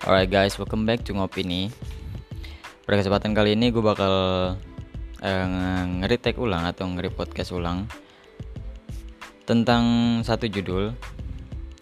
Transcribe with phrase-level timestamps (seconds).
[0.00, 1.68] Alright guys, welcome back to Ngopi nih.
[2.88, 4.14] Pada kesempatan kali ini gue bakal
[5.20, 5.46] uh,
[6.00, 7.84] nge-retake ulang atau nge-podcast ulang
[9.44, 9.84] Tentang
[10.24, 10.96] satu judul.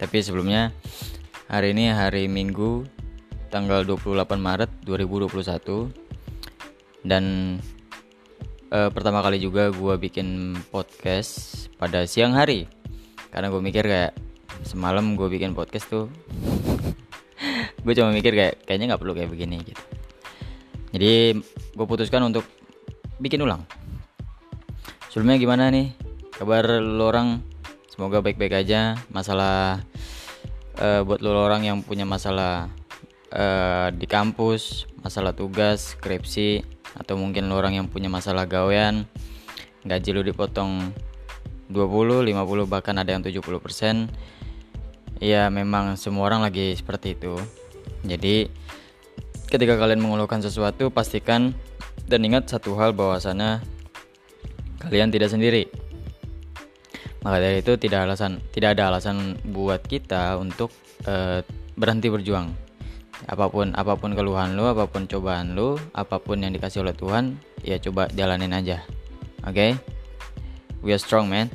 [0.03, 0.75] Tapi sebelumnya
[1.47, 2.91] hari ini hari Minggu
[3.55, 7.55] tanggal 28 Maret 2021 Dan
[8.75, 12.67] uh, pertama kali juga gue bikin podcast pada siang hari.
[13.31, 14.19] Karena gue mikir kayak
[14.67, 16.11] semalam gue bikin podcast tuh
[17.83, 19.83] gue cuma mikir kayak kayaknya nggak perlu kayak begini gitu.
[20.95, 21.13] Jadi
[21.75, 22.47] gue putuskan untuk
[23.21, 23.63] bikin ulang.
[25.13, 25.95] Sebelumnya gimana nih
[26.37, 27.45] kabar lo orang?
[27.93, 28.95] Semoga baik-baik aja.
[29.11, 29.83] Masalah
[30.79, 32.71] uh, buat lo orang yang punya masalah
[33.35, 36.65] uh, di kampus masalah tugas skripsi
[36.99, 39.07] atau mungkin lo orang yang punya masalah gawean
[39.87, 40.91] gaji lo dipotong
[41.69, 44.09] 20, 50 bahkan ada yang 70%
[45.21, 47.37] ya memang semua orang lagi seperti itu
[48.09, 48.49] jadi
[49.49, 51.57] ketika kalian mengeluhkan sesuatu pastikan
[52.09, 53.61] dan ingat satu hal bahwasanya
[54.81, 55.69] kalian tidak sendiri.
[57.21, 60.71] Maka dari itu tidak alasan tidak ada alasan buat kita untuk
[61.05, 61.43] uh,
[61.75, 62.55] berhenti berjuang.
[63.27, 66.95] Apa pun apa pun keluhan lu, apa pun cobaan lu, apa pun yang dikasih oleh
[66.95, 67.35] Tuhan,
[67.67, 68.87] ya coba jalanin aja.
[69.43, 69.53] Oke?
[69.53, 69.71] Okay?
[70.79, 71.51] We are strong, man.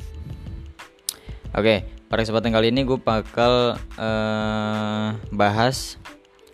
[1.56, 1.78] Oke, okay,
[2.12, 5.96] pada kesempatan kali ini gue bakal uh, bahas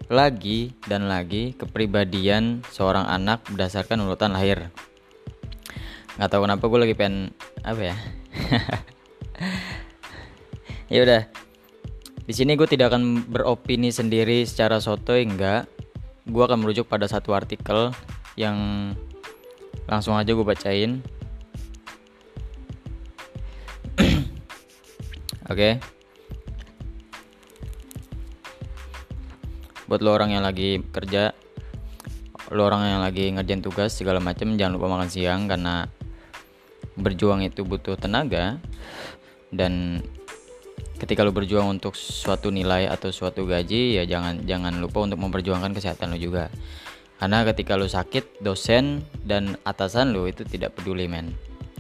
[0.10, 4.74] lagi dan lagi kepribadian seorang anak berdasarkan urutan lahir.
[6.18, 7.30] Nggak tahu kenapa gue lagi pengen
[7.62, 7.96] apa ya.
[10.94, 11.24] ya udah.
[12.26, 15.70] Di sini gue tidak akan beropini sendiri secara soto enggak.
[16.26, 17.94] Gue akan merujuk pada satu artikel
[18.34, 18.58] yang
[19.86, 21.06] langsung aja gue bacain.
[25.50, 25.78] Oke.
[25.78, 25.99] okay.
[29.90, 31.34] Buat lo orang yang lagi kerja
[32.54, 35.90] lo orang yang lagi ngerjain tugas segala macam jangan lupa makan siang karena
[37.00, 38.60] berjuang itu butuh tenaga.
[39.50, 40.04] Dan
[41.02, 45.74] ketika lo berjuang untuk suatu nilai atau suatu gaji ya jangan jangan lupa untuk memperjuangkan
[45.74, 46.54] kesehatan lo juga.
[47.18, 51.34] Karena ketika lo sakit dosen dan atasan lo itu tidak peduli men.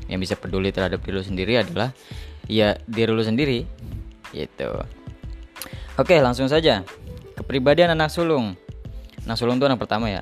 [0.09, 1.93] Yang bisa peduli terhadap diri lo sendiri adalah
[2.49, 3.65] ya diri lo sendiri.
[4.33, 4.69] Gitu.
[5.99, 6.81] Oke langsung saja
[7.39, 8.59] Kepribadian anak sulung.
[9.23, 10.19] Anak sulung itu anak pertama ya.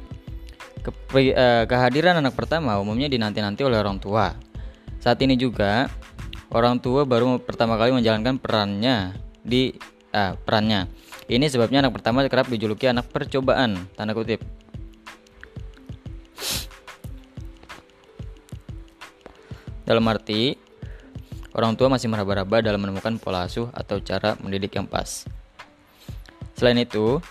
[0.86, 4.38] Kepri, eh, kehadiran anak pertama umumnya dinanti-nanti oleh orang tua.
[5.02, 5.90] Saat ini juga
[6.54, 9.74] orang tua baru pertama kali menjalankan perannya di
[10.14, 10.86] ah, perannya.
[11.26, 14.40] Ini sebabnya anak pertama kerap dijuluki anak percobaan, tanda kutip.
[19.84, 20.54] Dalam arti,
[21.56, 25.24] orang tua masih meraba-raba dalam menemukan pola asuh atau cara mendidik yang pas.
[26.58, 27.22] Selain itu,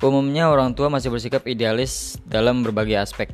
[0.00, 3.28] umumnya orang tua masih bersikap idealis dalam berbagai aspek.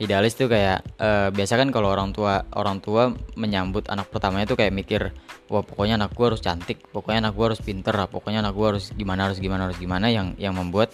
[0.00, 4.56] Idealis tuh kayak uh, biasa kan kalau orang tua orang tua menyambut anak pertamanya tuh
[4.56, 5.12] kayak mikir,
[5.46, 8.90] wah pokoknya anak gua harus cantik, pokoknya anak gua harus pinter, pokoknya anak gua harus
[8.96, 10.90] gimana harus gimana harus gimana yang yang membuat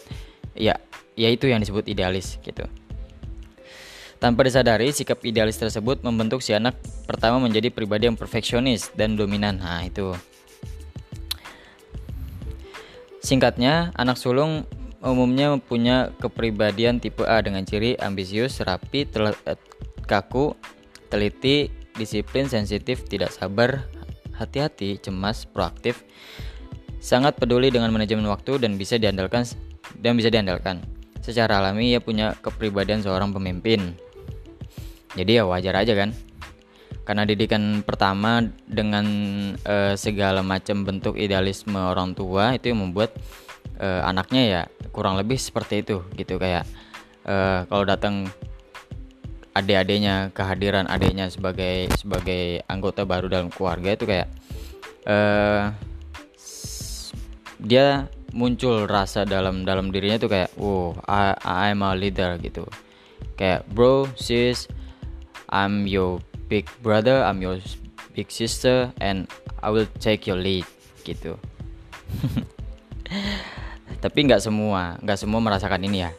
[0.53, 0.77] ya
[1.17, 2.69] ya itu yang disebut idealis gitu.
[4.19, 6.75] Tanpa disadari, sikap idealis tersebut membentuk si anak
[7.07, 9.63] pertama menjadi pribadi yang perfeksionis dan dominan.
[9.63, 10.19] Nah, itu
[13.19, 14.63] Singkatnya, anak sulung
[15.03, 19.59] umumnya punya kepribadian tipe A dengan ciri ambisius, rapi, tel eh,
[20.07, 20.55] kaku,
[21.11, 23.87] teliti, disiplin, sensitif, tidak sabar,
[24.39, 26.07] hati-hati, cemas, proaktif,
[27.03, 29.47] sangat peduli dengan manajemen waktu dan bisa diandalkan
[29.99, 30.83] dan bisa diandalkan.
[31.23, 33.99] Secara alami ia punya kepribadian seorang pemimpin.
[35.19, 36.15] Jadi ya wajar aja kan
[37.09, 39.07] karena didikan pertama dengan
[39.65, 43.17] uh, segala macam bentuk idealisme orang tua itu yang membuat
[43.81, 46.37] uh, anaknya ya kurang lebih seperti itu gitu.
[46.37, 46.69] Kayak
[47.25, 48.29] uh, kalau datang
[49.57, 54.29] adik-adiknya kehadiran adiknya sebagai sebagai anggota baru dalam keluarga itu kayak
[55.09, 55.73] uh,
[57.57, 58.05] dia
[58.37, 61.33] muncul rasa dalam dalam dirinya tuh kayak wow I,
[61.73, 62.69] I'm a leader gitu.
[63.41, 64.69] Kayak bro sis
[65.49, 67.61] I'm your big brother, I'm your
[68.17, 69.29] big sister, and
[69.61, 70.65] I will take your lead
[71.05, 71.37] gitu.
[74.05, 76.11] Tapi nggak semua, nggak semua merasakan ini ya.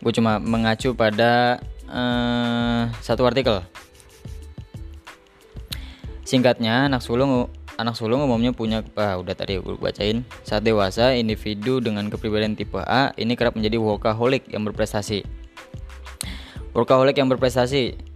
[0.00, 1.60] Gue cuma mengacu pada
[1.90, 3.60] uh, satu artikel.
[6.24, 10.22] Singkatnya, anak sulung anak sulung umumnya punya ah, udah tadi gue bacain.
[10.46, 15.26] Saat dewasa, individu dengan kepribadian tipe A ini kerap menjadi workaholic yang berprestasi.
[16.70, 18.09] Workaholic yang berprestasi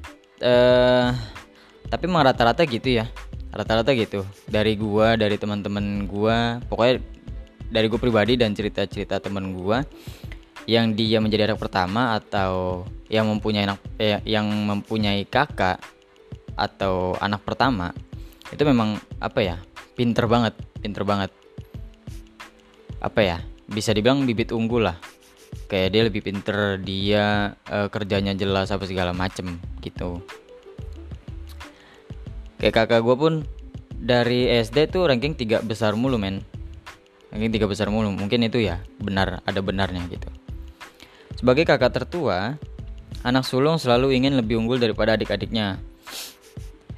[0.45, 1.09] uh,
[1.89, 3.09] tapi emang rata-rata gitu ya.
[3.55, 4.27] Rata-rata gitu.
[4.45, 7.01] Dari gua dari teman-teman gua pokoknya
[7.75, 9.79] dari gue pribadi dan cerita-cerita temen gue
[10.71, 15.83] yang dia menjadi anak pertama atau yang mempunyai anak eh, yang mempunyai kakak
[16.55, 17.91] atau anak pertama
[18.55, 19.57] itu memang apa ya
[19.99, 21.35] pinter banget pinter banget.
[23.03, 23.39] Apa ya
[23.69, 24.97] bisa dibilang bibit unggul lah
[25.67, 30.21] kayak dia lebih pinter dia uh, kerjanya jelas apa segala macem gitu.
[32.61, 33.35] Kayak kakak gue pun
[33.93, 36.45] dari SD tuh ranking tiga besar mulu men.
[37.33, 40.29] Ranking tiga besar mulu mungkin itu ya benar ada benarnya gitu.
[41.35, 42.57] Sebagai kakak tertua
[43.25, 45.81] anak sulung selalu ingin lebih unggul daripada adik-adiknya.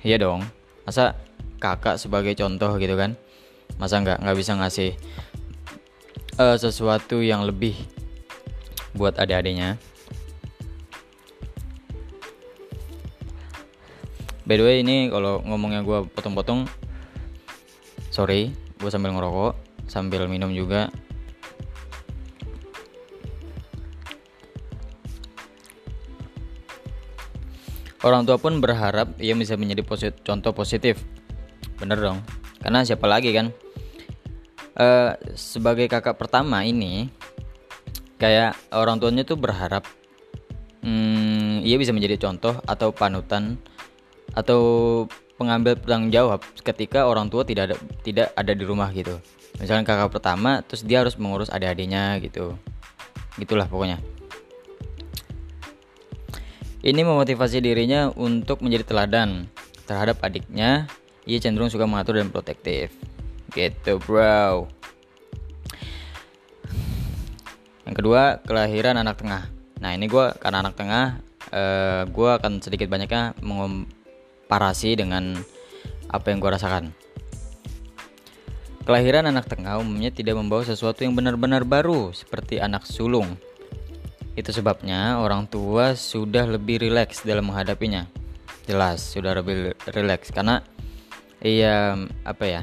[0.06, 0.46] Iya dong
[0.86, 1.18] masa
[1.58, 3.18] kakak sebagai contoh gitu kan?
[3.80, 4.94] Masa nggak nggak bisa ngasih
[6.38, 7.74] uh, sesuatu yang lebih
[8.96, 9.76] buat adik-adiknya.
[14.46, 16.70] By the way ini kalau ngomongnya gue potong-potong
[18.14, 19.58] sorry gue sambil ngerokok
[19.90, 20.88] sambil minum juga.
[28.06, 31.02] Orang tua pun berharap ia bisa menjadi posit contoh positif.
[31.82, 32.22] Bener dong
[32.62, 33.50] karena siapa lagi kan?
[34.76, 37.08] Uh, sebagai kakak pertama ini
[38.16, 39.84] kayak orang tuanya tuh berharap
[40.80, 43.60] hmm, ia bisa menjadi contoh atau panutan
[44.32, 44.60] atau
[45.36, 49.20] pengambil tanggung jawab ketika orang tua tidak ada tidak ada di rumah gitu.
[49.60, 52.56] Misalnya kakak pertama terus dia harus mengurus adik-adiknya gitu.
[53.36, 54.00] Gitulah pokoknya.
[56.86, 59.50] Ini memotivasi dirinya untuk menjadi teladan
[59.84, 60.86] terhadap adiknya.
[61.26, 62.94] Ia cenderung suka mengatur dan protektif.
[63.52, 64.70] Gitu bro
[67.86, 69.46] yang kedua kelahiran anak tengah
[69.78, 71.22] nah ini gue karena anak tengah
[71.52, 73.36] uh, eh, gue akan sedikit banyaknya
[74.46, 75.36] parasi dengan
[76.10, 76.94] apa yang gue rasakan.
[78.86, 83.34] Kelahiran anak tengah umumnya tidak membawa sesuatu yang benar-benar baru seperti anak sulung.
[84.38, 88.06] Itu sebabnya orang tua sudah lebih rileks dalam menghadapinya.
[88.62, 90.62] Jelas sudah lebih rileks karena
[91.42, 92.62] iya apa ya?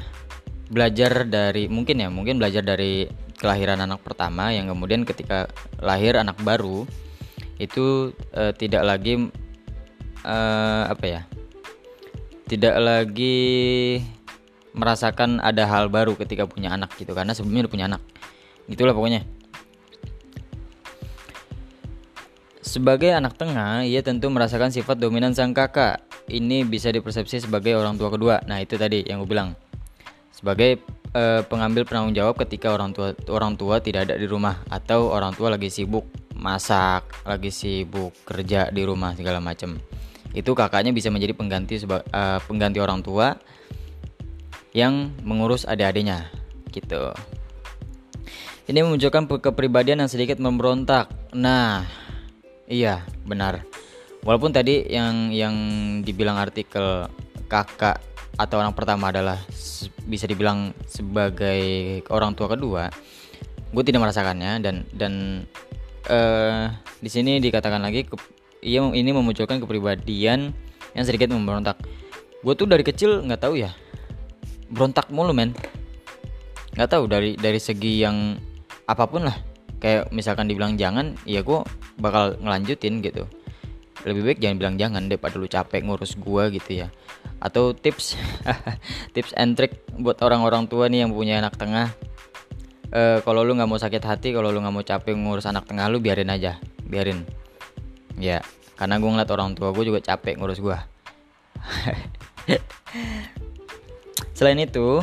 [0.72, 3.04] Belajar dari mungkin ya, mungkin belajar dari
[3.44, 5.52] kelahiran anak pertama yang kemudian ketika
[5.84, 6.88] lahir anak baru
[7.60, 9.28] itu uh, tidak lagi
[10.24, 11.22] uh, apa ya?
[12.44, 13.36] tidak lagi
[14.76, 18.02] merasakan ada hal baru ketika punya anak gitu karena sebelumnya udah punya anak.
[18.68, 19.24] Itulah pokoknya.
[22.64, 26.04] Sebagai anak tengah ia tentu merasakan sifat dominan sang kakak.
[26.28, 28.44] Ini bisa dipersepsi sebagai orang tua kedua.
[28.44, 29.56] Nah itu tadi yang gue bilang.
[30.34, 30.82] Sebagai
[31.14, 35.32] uh, pengambil penanggung jawab ketika orang tua orang tua tidak ada di rumah atau orang
[35.32, 39.78] tua lagi sibuk masak lagi sibuk kerja di rumah segala macam
[40.34, 43.38] itu kakaknya bisa menjadi pengganti uh, pengganti orang tua
[44.74, 46.26] yang mengurus adik-adiknya
[46.74, 47.14] gitu.
[48.66, 51.06] Ini memunculkan kepribadian yang sedikit memberontak.
[51.30, 51.86] Nah,
[52.66, 53.62] iya benar.
[54.26, 55.54] Walaupun tadi yang yang
[56.02, 57.06] dibilang artikel
[57.46, 58.02] kakak
[58.34, 59.38] atau orang pertama adalah
[60.04, 62.90] bisa dibilang sebagai orang tua kedua,
[63.70, 65.12] gue tidak merasakannya dan dan
[66.10, 68.06] uh, di sini dikatakan lagi
[68.64, 70.50] ia ini memunculkan kepribadian
[70.94, 71.78] yang sedikit memberontak.
[72.42, 73.70] Gue tuh dari kecil nggak tahu ya
[74.72, 75.54] berontak mulu men.
[76.74, 78.34] Nggak tahu dari dari segi yang
[78.90, 79.36] apa pun lah.
[79.78, 81.60] Kayak misalkan dibilang jangan ya gue
[82.00, 83.28] bakal ngelanjutin gitu
[84.04, 86.88] lebih baik jangan bilang jangan daripada lu capek ngurus gue gitu ya.
[87.40, 88.16] Atau tips
[89.16, 91.92] tips and trick buat orang-orang tua nih yang punya anak tengah.
[92.92, 95.88] E, kalau lu nggak mau sakit hati kalau lu nggak mau capek ngurus anak tengah
[95.88, 96.60] lu biarin aja.
[96.84, 97.24] Biarin.
[98.20, 98.44] Ya
[98.74, 100.74] karena gue ngeliat orang tua gue juga capek ngurus gue
[104.36, 105.00] selain itu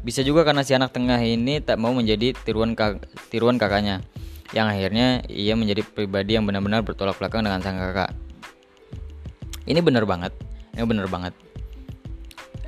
[0.00, 4.00] bisa juga karena si anak tengah ini tak mau menjadi tiruan kak, tiruan kakaknya
[4.54, 8.14] yang akhirnya ia menjadi pribadi yang benar-benar bertolak belakang dengan sang kakak.
[9.66, 10.30] Ini benar banget.
[10.78, 11.34] Ini benar banget.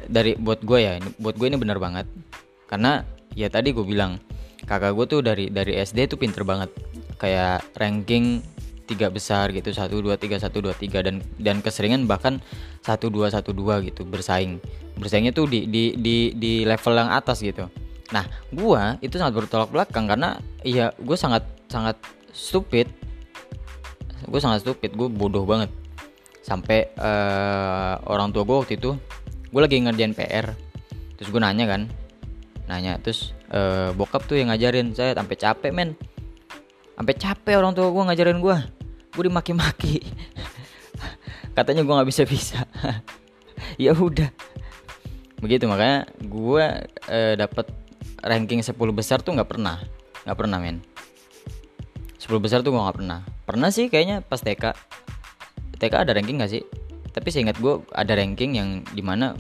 [0.09, 2.09] Dari buat gue ya buat gue ini benar banget.
[2.67, 3.07] Karena
[3.39, 4.19] ya tadi gue bilang
[4.67, 6.73] kakak gue tuh dari dari SD tuh pinter banget.
[7.21, 8.43] Kayak ranking
[8.89, 11.07] tiga besar gitu satu dua tiga satu dua tiga.
[11.07, 12.43] Dan dan keseringan bahkan
[12.83, 14.59] satu dua satu dua gitu bersaing.
[14.99, 17.71] Bersaingnya tuh di di di di level yang atas gitu.
[18.11, 21.97] Nah gua itu sangat bertolak belakang karena iya gue sangat sangat
[22.33, 22.89] stupid.
[24.27, 25.71] Gue sangat stupid gue bodoh banget.
[26.43, 28.97] Sampai uh, orang tua gue waktu itu
[29.49, 30.53] gue lagi ngerjain PR
[31.17, 31.89] terus gue nanya kan
[32.69, 35.93] nanya terus uh, bokap tuh yang ngajarin saya sampai capek men.
[36.99, 38.57] Sampai capek orang tua gue ngajarin gue.
[39.15, 40.03] Gue dimaki-maki.
[41.57, 42.65] Katanya gue nggak bisa bisa
[43.83, 44.31] ya udah.
[45.39, 46.65] Begitu makanya gue
[47.07, 47.71] eh, dapat
[48.19, 49.79] ranking 10 besar tuh nggak pernah.
[50.27, 50.88] Nggak pernah men
[52.29, 53.25] 10 besar tuh gue nggak pernah.
[53.49, 54.77] Pernah sih kayaknya pas TK
[55.81, 56.61] TK ada ranking gak sih?
[57.09, 59.33] Tapi saya ingat gue ada ranking yang di mana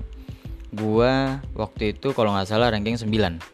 [0.72, 1.12] gue
[1.52, 3.44] waktu itu kalau nggak salah ranking 9 9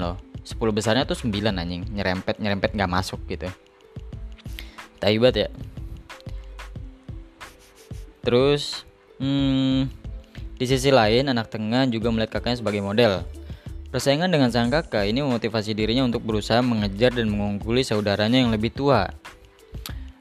[0.00, 0.16] loh.
[0.48, 1.28] 10 besarnya tuh 9
[1.60, 1.84] anjing.
[1.92, 3.52] Nyerempet nyerempet nggak masuk gitu.
[4.96, 5.52] Taibat ya.
[8.24, 8.88] Terus
[9.20, 9.92] hmm,
[10.56, 13.28] di sisi lain anak tengah juga melihat kakaknya sebagai model
[13.88, 18.68] Persaingan dengan sang kakak ini memotivasi dirinya untuk berusaha mengejar dan mengungguli saudaranya yang lebih
[18.68, 19.08] tua.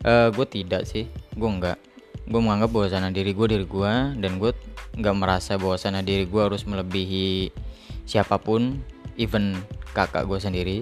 [0.07, 1.79] Uh, gue tidak sih, gue enggak
[2.27, 4.51] gue menganggap bahwa sana diri gue diri gue dan gue
[4.99, 7.55] nggak merasa bahwa sana diri gue harus melebihi
[8.03, 8.83] siapa pun
[9.15, 9.55] even
[9.95, 10.77] kakak gue sendiri.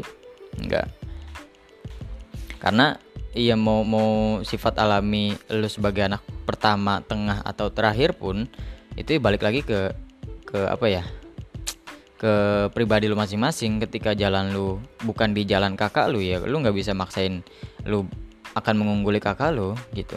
[0.57, 0.89] Enggak
[2.65, 2.97] karena
[3.37, 8.49] iya mau mau sifat alami lu sebagai anak pertama tengah atau terakhir pun
[8.97, 9.93] itu balik lagi ke
[10.49, 11.05] ke apa ya
[12.15, 12.33] ke
[12.71, 16.95] pribadi lu masing-masing ketika jalan lu bukan di jalan kakak lu ya lu nggak bisa
[16.95, 17.43] maksain
[17.83, 18.07] lu
[18.55, 20.15] akan mengungguli kakak lu gitu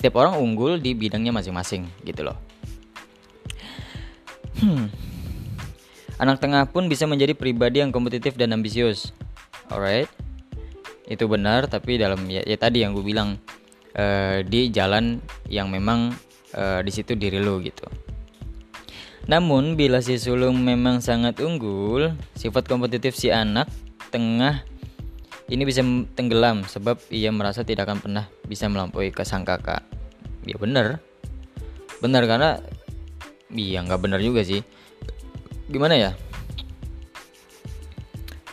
[0.00, 2.40] setiap orang unggul di bidangnya masing-masing gitu loh.
[4.64, 4.88] Hmm.
[6.16, 9.12] Anak tengah pun bisa menjadi pribadi yang kompetitif dan ambisius.
[9.68, 10.08] Alright.
[11.04, 13.36] Itu benar, tapi dalam ya, ya tadi yang gue bilang
[13.92, 15.20] uh, di jalan
[15.52, 16.16] yang memang
[16.56, 17.84] uh, di situ diri lo gitu.
[19.28, 23.68] Namun bila si sulung memang sangat unggul, sifat kompetitif si anak
[24.08, 24.64] tengah
[25.50, 25.82] ini bisa
[26.14, 29.82] tenggelam sebab ia merasa tidak akan pernah bisa melampaui ke sang kakak.
[30.46, 31.02] Ya bener,
[31.98, 32.62] bener karena
[33.50, 34.62] iya nggak bener juga sih.
[35.66, 36.10] Gimana ya?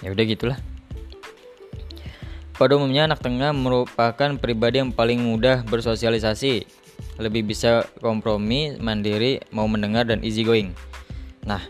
[0.01, 0.59] Ya udah gitulah.
[2.57, 6.65] Pada umumnya anak tengah merupakan pribadi yang paling mudah bersosialisasi,
[7.17, 10.73] lebih bisa kompromi, mandiri, mau mendengar dan easy going.
[11.45, 11.61] Nah,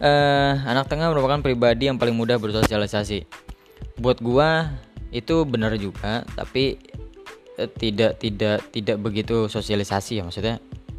[0.00, 3.28] uh, anak tengah merupakan pribadi yang paling mudah bersosialisasi.
[4.00, 4.72] Buat gua
[5.12, 6.80] itu benar juga, tapi
[7.60, 10.56] uh, tidak tidak tidak begitu sosialisasi ya maksudnya.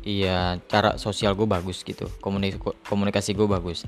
[0.08, 3.84] Iya, cara sosial gue bagus gitu, komunikasi komunikasi gue bagus.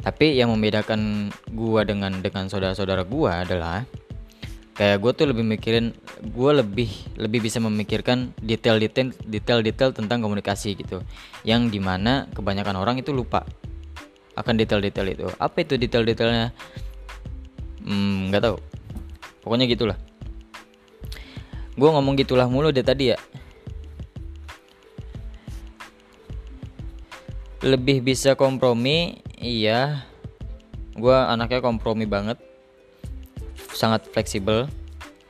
[0.00, 3.88] Tapi yang membedakan gua dengan dengan saudara-saudara gua adalah
[4.80, 5.92] kayak gue tuh lebih mikirin
[6.24, 6.88] gue lebih
[7.20, 11.04] lebih bisa memikirkan detail-detail detail-detail tentang komunikasi gitu.
[11.44, 13.44] Yang di mana kebanyakan orang itu lupa
[14.40, 15.28] akan detail-detail itu.
[15.36, 16.56] Apa itu detail-detailnya?
[17.84, 18.56] Hmm nggak tahu.
[19.44, 20.00] Pokoknya gitulah.
[21.76, 23.20] Gue ngomong gitulah mulu deh tadi ya.
[27.60, 29.20] Lebih bisa kompromi?
[29.36, 30.08] Iya.
[30.96, 32.49] Gue anaknya kompromi banget
[33.80, 34.68] sangat fleksibel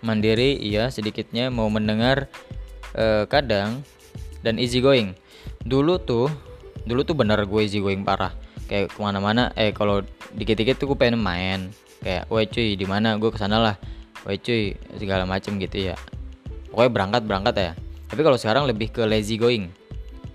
[0.02, 2.26] mandiri iya sedikitnya mau mendengar
[2.99, 3.87] eh, kadang
[4.42, 5.14] dan easy going.
[5.62, 6.26] Dulu tuh
[6.83, 8.35] dulu tuh bener gue easy going parah.
[8.66, 10.02] Kayak ke mana-mana eh kalau
[10.35, 11.71] dikit-dikit tuh gue pengen main.
[12.02, 13.14] Kayak woi cuy di mana?
[13.23, 13.76] Gue ke sana lah.
[14.26, 15.97] Woi cuy segala macem gitu ya
[16.71, 17.73] pokoknya berangkat berangkat ya.
[18.11, 19.71] Tapi kalau sekarang lebih ke lazy going.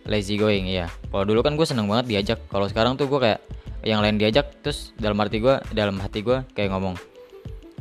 [0.05, 2.39] Lazy going ya kalau dulu kan gue seneng banget diajak.
[2.51, 3.39] Kalau sekarang tuh gue kayak
[3.81, 6.97] yang lain diajak terus dalam arti gue dalam hati gue kayak ngomong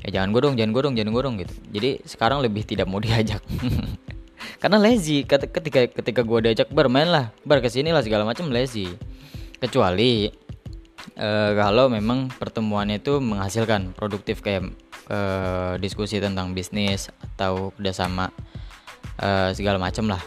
[0.05, 1.55] ya jangan gue dong jangan gue dong jangan gue dong gitu.
[1.73, 3.41] Jadi sekarang lebih tidak mau diajak.
[4.61, 7.33] Karena lazy ketika ketika gue diajak bermain lah.
[7.45, 8.93] Bar ke sini lah segala macam lazy.
[9.57, 10.29] Kecuali
[11.17, 14.69] uh, kalau memang pertemuannya itu menghasilkan produktif kayak
[15.09, 18.29] uh, diskusi tentang bisnis atau kerjasama
[19.25, 20.21] uh, segala macam lah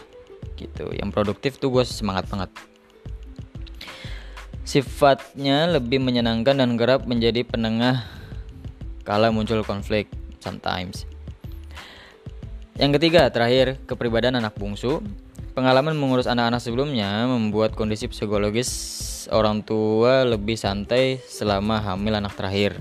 [0.58, 0.90] gitu.
[0.90, 2.50] Yang produktif tuh gue semangat banget.
[4.68, 8.17] Sifatnya lebih menyenangkan dan kerap menjadi penengah
[9.08, 10.12] kala muncul konflik
[10.44, 11.08] sometimes
[12.76, 15.00] yang ketiga terakhir kepribadian anak bungsu
[15.58, 18.70] Pengalaman mengurus anak-anak sebelumnya membuat kondisi psikologis
[19.34, 22.78] orang tua lebih santai selama hamil anak terakhir.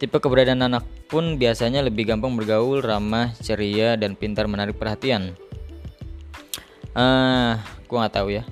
[0.00, 5.36] Tipe keberadaan anak pun biasanya lebih gampang bergaul, ramah, ceria, dan pintar menarik perhatian.
[6.96, 7.52] Ah, uh,
[7.92, 8.48] gua nggak tahu ya.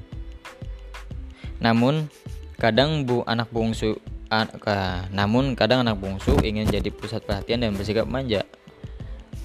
[1.65, 2.13] Namun
[2.61, 3.97] kadang bu anak bungsu,
[4.43, 8.43] uh, namun kadang anak bungsu ingin jadi pusat perhatian dan bersikap manja.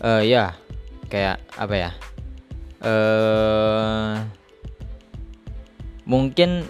[0.02, 0.56] Uh, ya,
[1.12, 1.92] kayak apa ya?
[2.84, 4.24] uh,
[6.08, 6.68] mungkin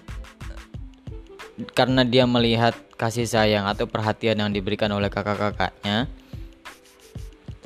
[1.75, 6.07] karena dia melihat kasih sayang atau perhatian yang diberikan oleh kakak-kakaknya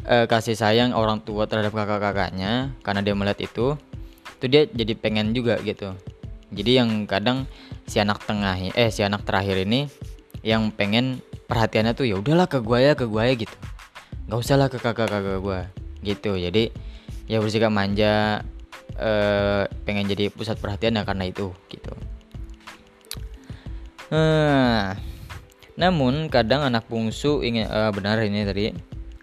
[0.05, 3.77] uh, kasih sayang orang tua terhadap kakak-kakaknya karena dia melihat itu
[4.37, 5.93] itu dia jadi pengen juga gitu
[6.53, 7.49] jadi yang kadang
[7.89, 9.89] si anak tengah eh si anak terakhir ini
[10.43, 13.55] yang pengen perhatiannya tuh ya udahlah ke gue ya ke gue ya gitu.
[14.27, 15.59] Nggak usah lah ke kakak-kakak gue
[16.03, 16.35] gitu.
[16.35, 16.69] Jadi
[17.31, 18.43] ya bersikap manja
[18.99, 21.95] eh, pengen jadi pusat perhatian ya karena itu gitu.
[24.13, 24.93] Uh,
[25.73, 28.69] namun kadang anak bungsu ingin uh, benar ini tadi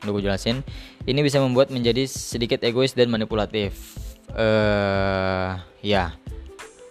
[0.02, 0.66] udah gue jelasin
[1.06, 3.76] ini bisa membuat menjadi sedikit egois dan manipulatif.
[4.34, 6.10] Uh, ya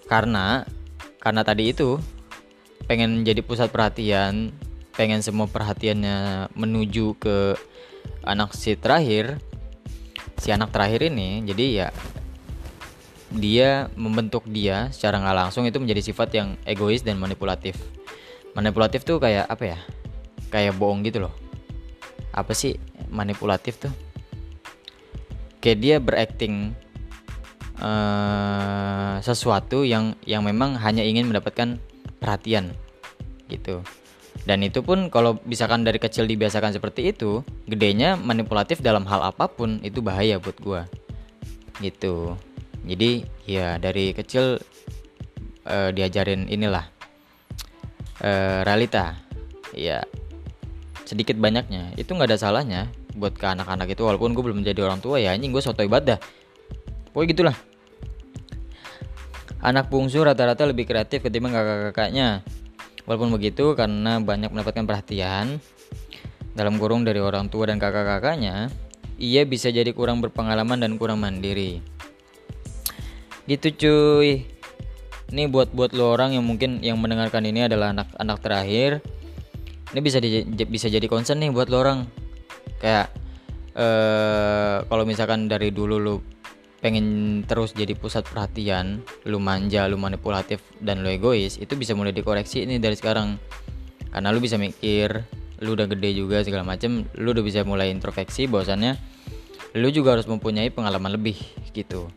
[0.07, 0.63] karena
[1.19, 1.99] karena tadi itu
[2.89, 4.49] pengen jadi pusat perhatian
[4.97, 7.53] pengen semua perhatiannya menuju ke
[8.25, 9.37] anak si terakhir
[10.41, 11.87] si anak terakhir ini jadi ya
[13.29, 17.77] dia membentuk dia secara nggak langsung itu menjadi sifat yang egois dan manipulatif.
[18.57, 19.79] Manipulatif tuh kayak apa ya?
[20.49, 21.33] Kayak bohong gitu loh.
[22.33, 22.81] Apa sih
[23.13, 23.93] manipulatif tuh?
[25.61, 26.73] Kayak dia berakting
[27.77, 31.77] uh, sesuatu yang yang memang hanya ingin mendapatkan
[32.19, 32.75] perhatian
[33.47, 33.81] gitu.
[34.47, 39.51] Dan itu pun kalau misalkan dari kecil dibiasakan seperti itu gedenya manipulatif dalam hal apa
[39.51, 40.81] pun itu bahaya buat gua
[41.83, 42.37] gitu.
[42.87, 44.61] Jadi ya dari kecil
[45.67, 46.87] uh, diajarin inilah
[48.23, 49.19] uh, realita
[49.75, 50.05] ya
[51.03, 51.91] sedikit banyaknya.
[51.99, 52.87] Itu nggak ada salahnya
[53.19, 56.21] buat ke anak-anak itu walaupun gue belum jadi orang tua ya anjing gue soto ibadah
[57.11, 57.55] pokoknya gitulah
[59.59, 62.43] anak bungsu rata-rata lebih kreatif ketimbang kakak-kakaknya.
[63.07, 65.57] Walaupun begitu karena banyak mendapatkan perhatian
[66.53, 68.69] dalam kurung dari orang tua dan kakak-kakaknya
[69.19, 71.83] ia bisa jadi kurang berpengalaman dan kurang mandiri.
[73.49, 74.47] Gitu cuy.
[75.29, 78.91] Ini buat buat lo orang yang mungkin yang mendengarkan ini adalah anak-anak terakhir.
[79.93, 81.99] Ini bisa di, bisa jadi concern nih buat lo orang.
[82.79, 83.13] Kayak
[83.77, 86.15] eh kalau misalkan dari dulu lu
[86.79, 92.15] pengen terus jadi pusat perhatian, lu manja, lu manipulatif dan lu egois, itu bisa mulai
[92.15, 93.35] dikoreksi ini dari sekarang.
[94.09, 95.27] Karena lu bisa mikir,
[95.59, 98.95] lu udah gede juga segala macem, lu udah bisa mulai introspeksi bahwasannya
[99.77, 101.37] lu juga harus mempunyai pengalaman lebih
[101.75, 102.09] gitu.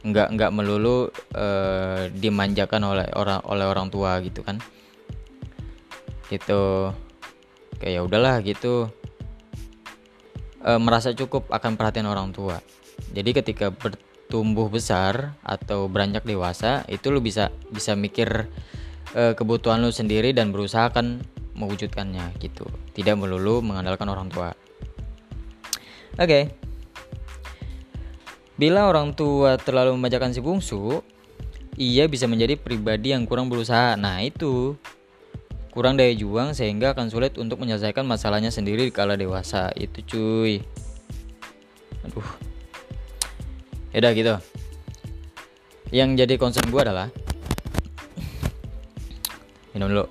[0.00, 4.56] Nggak nggak melulu uh, dimanjakan oleh orang oleh orang tua gitu kan.
[6.32, 6.94] Gitu.
[7.80, 8.92] Kayak ya udahlah gitu
[10.64, 12.60] e, merasa cukup akan perhatian orang tua.
[13.10, 18.46] Jadi ketika bertumbuh besar atau beranjak dewasa, itu lu bisa bisa mikir
[19.16, 21.24] e, kebutuhan lu sendiri dan berusaha akan
[21.56, 22.68] mewujudkannya gitu.
[22.94, 24.54] Tidak melulu mengandalkan orang tua.
[26.16, 26.26] Oke.
[26.26, 26.44] Okay.
[28.60, 31.00] Bila orang tua terlalu membacakan si bungsu,
[31.80, 33.96] ia bisa menjadi pribadi yang kurang berusaha.
[33.96, 34.76] Nah, itu
[35.70, 40.54] kurang daya juang sehingga akan sulit untuk menyelesaikan masalahnya sendiri di kala dewasa itu cuy
[42.02, 42.26] aduh
[43.90, 44.34] ya gitu.
[45.90, 47.08] Yang jadi concern gue adalah
[49.74, 50.06] minum dulu.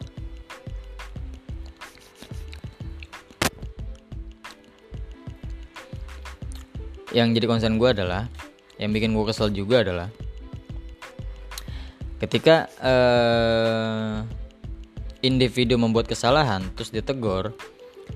[7.10, 8.30] Yang jadi concern gue adalah
[8.80, 10.08] yang bikin gue kesel juga adalah
[12.20, 14.24] ketika uh,
[15.24, 17.56] individu membuat kesalahan terus ditegur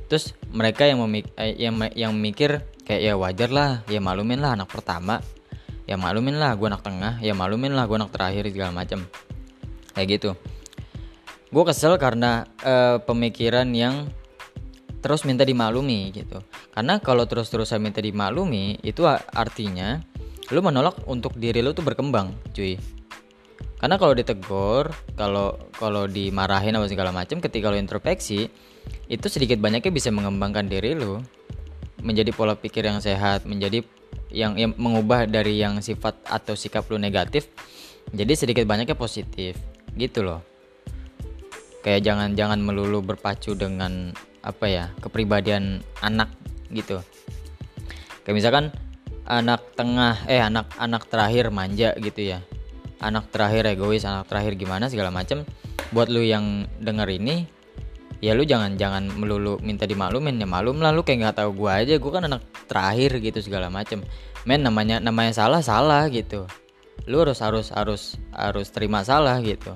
[0.08, 4.56] terus mereka yang memik eh, yang yang mikir kayak ya wajar lah ya malumin lah
[4.56, 5.24] anak pertama
[5.84, 7.20] ya malumin lah gue anak tengah.
[7.20, 9.06] Ya malumin lah gue anak terakhir segala macam
[9.94, 10.32] kayak gitu.
[11.54, 14.10] Gue kesel karena uh, pemikiran yang
[15.04, 16.40] terus minta dimaklumi gitu.
[16.72, 20.00] Karena kalau terus-terusan minta dimaklumi itu artinya
[20.52, 22.80] lu menolak untuk diri lu tuh berkembang cuy.
[23.84, 28.48] Karena kalau ditegur kalau kalau dimarahin apa segala macam ketika lo introspeksi
[29.12, 31.20] itu sedikit banyaknya bisa mengembangkan diri lo
[32.00, 33.84] menjadi pola pikir yang sehat menjadi
[34.34, 37.48] yang, yang mengubah dari yang sifat atau sikap lo negatif
[38.12, 39.56] jadi sedikit banyaknya positif
[39.96, 40.42] gitu loh.
[41.86, 44.12] Kayak jangan jangan melulu berpacu dengan
[44.44, 46.32] apa ya kepribadian anak
[46.74, 47.00] gitu.
[48.28, 48.66] Kayak misalkan
[49.24, 52.40] anak tengah eh anak anak terakhir manja gitu ya.
[53.00, 55.48] Anak terakhir egois anak terakhir gimana segala macem.
[55.92, 57.48] Buat lu yang denger ini
[58.24, 61.84] ya lu jangan jangan melulu minta dimaklumin ya malum lah lu kayak nggak tahu gua
[61.84, 62.00] aja.
[62.00, 64.00] Gua kan anak terakhir gitu segala macem.
[64.48, 66.48] Men namanya namanya salah salah gitu.
[67.04, 69.76] Lu harus harus harus harus terima salah gitu.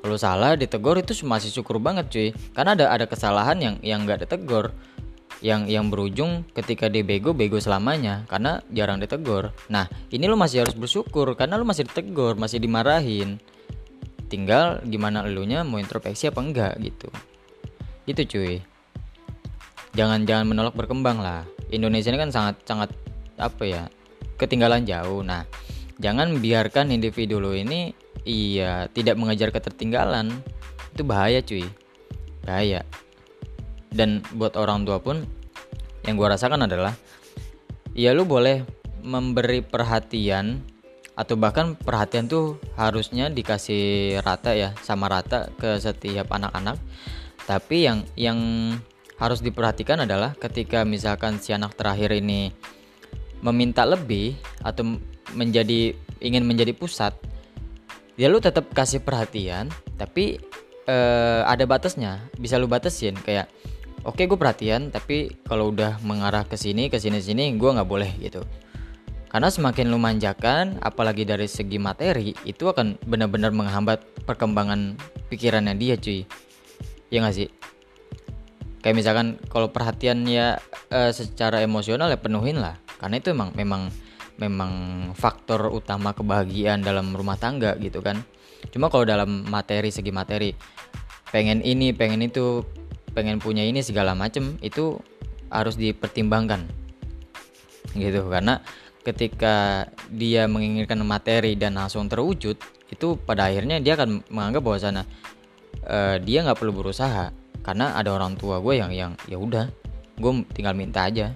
[0.00, 2.28] Kalau salah ditegur itu masih syukur banget cuy.
[2.56, 4.72] Karena ada ada kesalahan yang yang nggak ditegur.
[5.44, 8.24] Yang yang berujung ketika dia bego bego selamanya.
[8.28, 9.52] Karena jarang ditegur.
[9.68, 11.32] Nah, ini lo masih harus bersyukur.
[11.36, 13.40] Karena lo masih ditegur, masih dimarahin.
[14.28, 17.08] Tinggal gimana elunya mau introspeksi apa enggak gitu.
[18.04, 18.54] Gitu cuy.
[19.94, 21.46] Jangan jangan menolak berkembang lah.
[21.72, 22.90] Indonesia ini kan sangat sangat
[23.38, 23.84] apa ya?
[24.34, 25.22] ketinggalan jauh.
[25.22, 25.46] Nah,
[26.02, 27.94] jangan biarkan individu lo ini
[28.26, 30.30] iya tidak mengejar ketertinggalan.
[30.90, 31.64] Itu bahaya cuy.
[32.42, 32.82] Bahaya
[33.94, 35.22] dan buat orang tua pun
[36.04, 36.92] yang gue rasakan adalah
[37.94, 38.66] ya lu boleh
[39.06, 40.60] memberi perhatian
[41.14, 46.74] atau bahkan perhatian tuh harusnya dikasih rata ya sama rata ke setiap anak-anak
[47.44, 48.38] tapi yang yang
[49.20, 52.50] harus diperhatikan adalah ketika misalkan si anak terakhir ini
[53.44, 54.98] meminta lebih atau
[55.36, 57.14] menjadi ingin menjadi pusat
[58.18, 60.40] ya lu tetap kasih perhatian tapi
[60.88, 63.46] uh, ada batasnya bisa lu batasin kayak
[64.02, 67.88] oke okay, gue perhatian tapi kalau udah mengarah ke sini ke sini sini gue nggak
[67.88, 68.42] boleh gitu
[69.34, 74.94] karena semakin lu manjakan, apalagi dari segi materi, itu akan benar-benar menghambat perkembangan
[75.26, 76.22] pikirannya dia cuy.
[77.14, 77.46] Ya gak sih?
[78.82, 80.58] Kayak misalkan kalau perhatian ya
[80.90, 82.74] e, secara emosional ya penuhin lah.
[82.98, 83.94] Karena itu emang memang
[84.34, 84.72] memang
[85.14, 88.26] faktor utama kebahagiaan dalam rumah tangga gitu kan.
[88.74, 90.50] Cuma kalau dalam materi segi materi,
[91.30, 92.66] pengen ini, pengen itu,
[93.14, 94.98] pengen punya ini segala macem itu
[95.54, 96.66] harus dipertimbangkan
[97.94, 98.58] gitu karena
[99.06, 102.58] ketika dia menginginkan materi dan langsung terwujud
[102.90, 105.02] itu pada akhirnya dia akan menganggap bahwa sana
[105.88, 107.32] uh, dia nggak perlu berusaha
[107.64, 109.72] karena ada orang tua gue yang yang ya udah
[110.20, 111.32] gue tinggal minta aja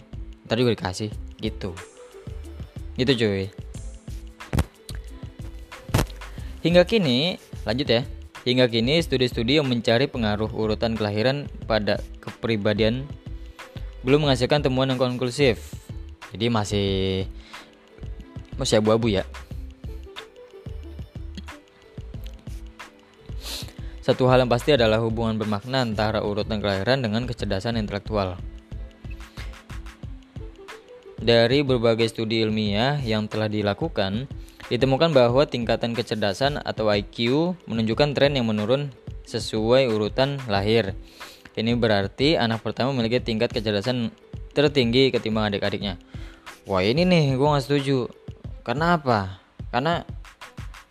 [0.49, 1.77] ntar juga dikasih gitu.
[2.97, 3.47] Gitu cuy.
[6.65, 8.03] Hingga kini lanjut ya.
[8.49, 13.05] Hingga kini studi-studi yang mencari pengaruh urutan kelahiran pada kepribadian
[14.01, 15.77] belum menghasilkan temuan yang konklusif.
[16.33, 16.89] Jadi masih
[18.57, 19.23] masih abu-abu ya
[24.09, 28.41] Satu hal yang pasti adalah hubungan bermakna antara urutan kelahiran dengan kecerdasan intelektual.
[31.21, 34.25] Dari berbagai studi ilmiah yang telah dilakukan,
[34.73, 38.89] ditemukan bahwa tingkatan kecerdasan atau IQ menunjukkan tren yang menurun
[39.29, 40.97] sesuai urutan lahir.
[41.53, 44.09] Ini berarti anak pertama memiliki tingkat kecerdasan
[44.57, 46.01] tertinggi ketimbang adik-adiknya.
[46.65, 48.09] Wah ini nih, gue gak setuju.
[48.65, 49.45] Karena apa?
[49.69, 50.01] Karena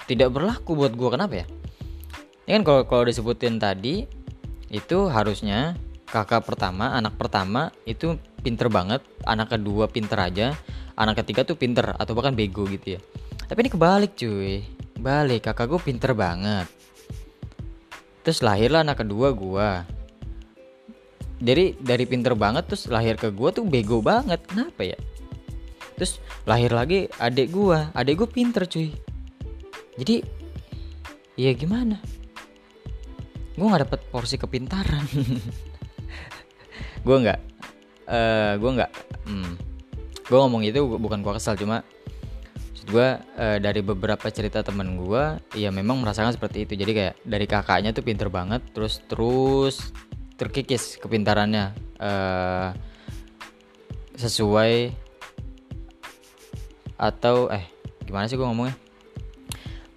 [0.06, 1.57] tidak berlaku buat gue kenapa ya?
[2.48, 4.08] Ini kan kalau kalau disebutin tadi
[4.72, 5.76] itu harusnya
[6.08, 10.56] kakak pertama, anak pertama itu pinter banget, anak kedua pinter aja,
[10.96, 13.00] anak ketiga tuh pinter atau bahkan bego gitu ya.
[13.52, 14.64] Tapi ini kebalik cuy,
[14.96, 16.72] balik kakak gue pinter banget.
[18.24, 19.70] Terus lahirlah anak kedua gue.
[21.38, 24.98] Jadi dari pinter banget terus lahir ke gue tuh bego banget, kenapa ya?
[25.98, 28.94] terus lahir lagi adik gua adik gua pinter cuy
[29.98, 30.22] jadi
[31.34, 31.98] ya gimana
[33.58, 35.04] gua nggak dapet porsi kepintaran.
[37.06, 37.40] Gua nggak
[38.12, 38.92] uh, gua nggak
[39.26, 39.52] hmm,
[40.28, 41.82] gua ngomong itu bukan gua kesal cuma
[42.88, 45.24] gue uh, dari beberapa cerita temen gue
[45.60, 46.80] ya memang merasakan seperti itu.
[46.80, 49.92] Jadi kayak dari kakaknya tuh pinter banget terus terus
[50.40, 52.72] terkikis kepintarannya uh,
[54.16, 54.96] sesuai
[56.98, 57.68] atau eh
[58.08, 58.74] gimana sih gue ngomongnya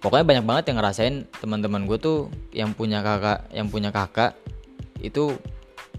[0.01, 2.19] pokoknya banyak banget yang ngerasain teman-teman gue tuh
[2.51, 4.35] yang punya kakak yang punya kakak
[5.01, 5.37] itu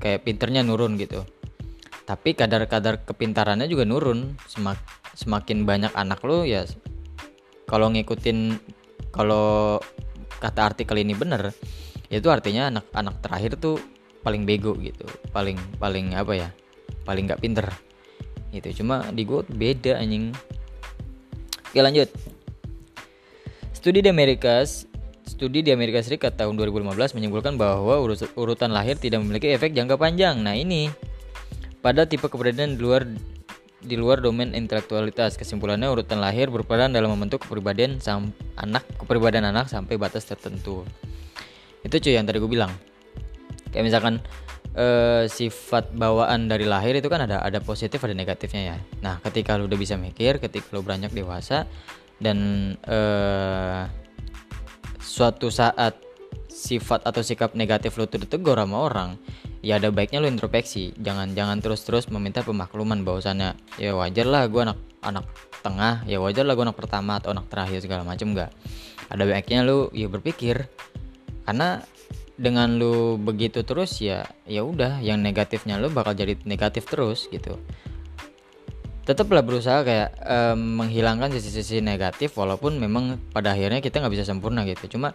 [0.02, 1.22] kayak pinternya nurun gitu.
[2.02, 4.34] Tapi kadar-kadar kepintarannya juga nurun.
[4.50, 4.76] Semak,
[5.14, 6.66] semakin banyak anak lo ya
[7.70, 8.58] kalau ngikutin
[9.14, 9.78] kalau
[10.42, 11.54] kata artikel ini bener
[12.12, 13.80] itu artinya anak-anak terakhir tuh
[14.20, 15.06] paling bego gitu.
[15.30, 16.48] Paling paling apa ya?
[17.06, 17.66] Paling nggak pinter
[18.52, 20.36] itu cuma di gue beda anjing.
[21.72, 22.12] Oke lanjut.
[23.82, 24.62] Studi di Amerika
[25.26, 27.98] Studi di Amerika Serikat tahun 2015 menyimpulkan bahwa
[28.38, 30.38] urutan lahir tidak memiliki efek jangka panjang.
[30.38, 30.86] Nah ini
[31.82, 33.02] pada tipe keberadaan di luar
[33.82, 35.34] di luar domain intelektualitas.
[35.34, 40.86] Kesimpulannya urutan lahir berperan dalam membentuk kepribadian sang anak kepribadian anak sampai batas tertentu.
[41.82, 42.70] Itu cuy yang tadi gue bilang.
[43.74, 44.22] Kayak misalkan
[44.78, 48.76] uh, sifat bawaan dari lahir itu kan ada ada positif ada negatifnya ya.
[49.02, 51.66] Nah, ketika lu udah bisa mikir, ketika lu beranjak dewasa
[52.18, 52.38] dan
[52.88, 53.86] uh,
[54.98, 55.96] suatu saat
[56.52, 59.10] sifat atau sikap negatif lu tuh ditegur sama orang,
[59.64, 60.92] ya ada baiknya lu introspeksi.
[61.00, 65.26] Jangan jangan terus-terus meminta pemakluman bahwasannya ya wajar lah gue anak anak
[65.64, 68.50] tengah, ya wajar lah gue anak pertama atau anak terakhir segala macam enggak.
[69.08, 70.68] Ada baiknya lu ya berpikir
[71.42, 71.82] karena
[72.38, 77.60] dengan lu begitu terus ya ya udah yang negatifnya lu bakal jadi negatif terus gitu
[79.02, 84.62] tetaplah berusaha kayak um, menghilangkan sisi-sisi negatif walaupun memang pada akhirnya kita nggak bisa sempurna
[84.62, 84.94] gitu.
[84.94, 85.10] Cuma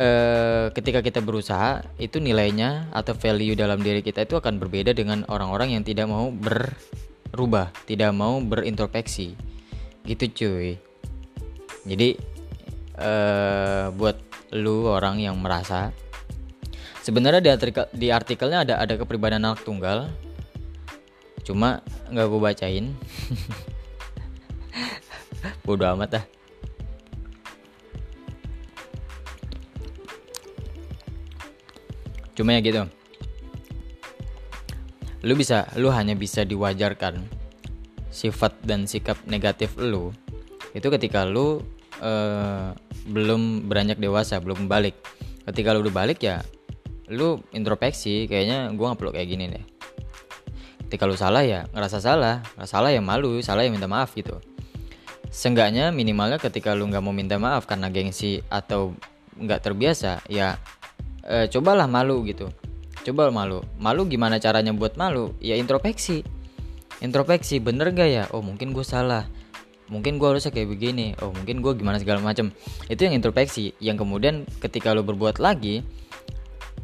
[0.00, 5.28] uh, ketika kita berusaha itu nilainya atau value dalam diri kita itu akan berbeda dengan
[5.28, 9.36] orang-orang yang tidak mau berubah tidak mau berintrospeksi.
[10.08, 10.80] Gitu cuy.
[11.84, 12.16] Jadi
[12.96, 14.16] uh, buat
[14.56, 15.92] lu orang yang merasa
[17.04, 20.10] sebenarnya di artikel di artikelnya ada ada kepribadian anak tunggal
[21.50, 21.82] cuma
[22.14, 22.86] nggak gue bacain.
[25.66, 26.24] Bodo amat dah.
[32.38, 32.86] Cuma ya gitu.
[35.26, 37.26] Lu bisa lu hanya bisa diwajarkan
[38.14, 40.10] sifat dan sikap negatif lu
[40.70, 41.62] itu ketika lu
[41.98, 42.70] eh,
[43.10, 44.94] belum beranjak dewasa belum balik.
[45.50, 46.46] Ketika lu udah balik ya
[47.10, 49.79] lu introspeksi kayaknya gua nggak perlu kayak gini deh
[50.90, 52.42] ketika lu salah ya ngerasa salah.
[52.66, 54.42] Salah ya malu salah ya minta maaf gitu.
[55.30, 58.98] Seenggaknya minimalnya ketika lu nggak mau minta maaf karena gengsi atau
[59.38, 60.58] nggak terbiasa ya
[61.22, 62.50] e, cobalah malu gitu.
[63.06, 63.62] Coba malu.
[63.78, 65.30] Malu gimana caranya buat malu?
[65.38, 66.26] Ya introspeksi.
[67.00, 68.24] Introspeksi bener gak ya?
[68.34, 69.30] Oh mungkin gue salah.
[69.86, 71.14] Mungkin gue harusnya kayak begini.
[71.22, 72.50] Oh mungkin gue gimana segala macam
[72.90, 73.78] itu yang introspeksi.
[73.78, 75.86] Yang kemudian ketika lu berbuat lagi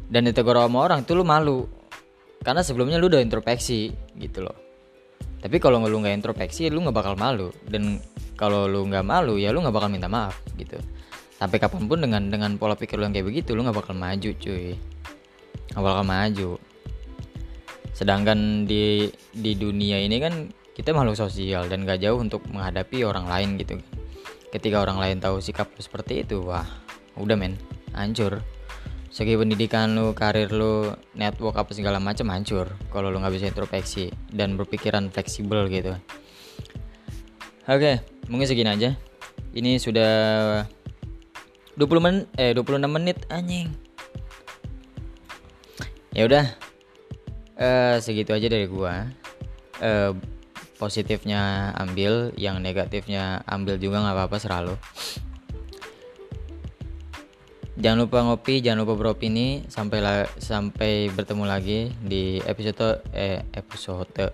[0.07, 1.67] dan ditegur sama orang itu lu malu
[2.41, 4.57] karena sebelumnya lu udah introspeksi gitu loh.
[5.37, 7.53] Tapi kalau lu nggak introspeksi lu nggak bakal malu.
[7.65, 8.01] Dan
[8.37, 10.77] kalau lu nggak malu ya lu nggak bakal minta maaf gitu.
[11.37, 14.29] Sampai kapan pun dengan dengan pola pikir lu yang kayak begitu lu nggak bakal maju
[14.37, 14.73] cuy.
[15.73, 16.49] Nggak bakal maju.
[17.93, 20.33] Sedangkan di di dunia ini kan
[20.77, 23.81] kita makhluk sosial dan gak jauh untuk menghadapi orang lain gitu
[24.53, 26.65] ketika orang lain tahu sikap lu seperti itu wah
[27.17, 27.57] udah men.
[27.97, 28.45] Hancur
[29.07, 34.11] segi pendidikan lu karir lu network apa segala macam hancur kalau lu nggak bisa introspeksi
[34.29, 35.95] dan berpikiran fleksibel gitu.
[37.67, 38.95] Oke mungkin segini aja.
[39.55, 40.13] Ini sudah
[41.79, 43.71] 20 menit eh 26 menit anjing.
[46.11, 46.45] Ya udah.
[47.57, 49.09] Uh, segitu aja dari gua.
[49.81, 50.13] Uh,
[50.77, 54.75] positifnya ambil yang negatifnya ambil juga nggak apa-apa selalu
[57.77, 59.63] jangan lupa ngopi jangan lupa beropini.
[59.69, 64.33] Sampai la sampai bertemu lagi di episode eh episode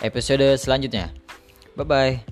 [0.00, 1.12] episode selanjutnya.
[1.76, 2.31] Bye bye